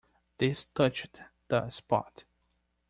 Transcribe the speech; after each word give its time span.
This 0.39 0.65
touched 0.73 1.21
the 1.47 1.69
spot. 1.69 2.25